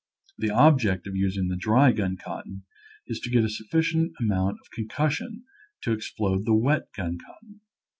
[0.39, 2.63] The object of using the dry gun cotton
[3.05, 5.43] is to get a sufficient amount of con cussion
[5.81, 7.61] to explode the wet gun cotton.